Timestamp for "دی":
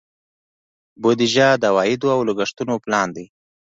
3.15-3.25